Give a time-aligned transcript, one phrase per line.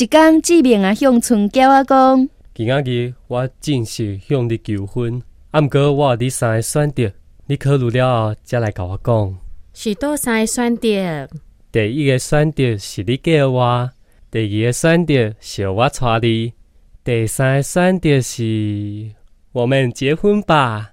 [0.00, 7.12] 一天志明啊向村叫我讲，今仔日我正式向你求婚，啊毋过我有你三个选择，
[7.44, 9.38] 你考虑了后才来甲我讲。
[9.74, 11.28] 是多三个选择，
[11.70, 13.90] 第一个选择是你给我，
[14.30, 16.54] 第二个选择是我娶你，
[17.04, 19.10] 第三个选择是
[19.52, 20.89] 我们结婚吧。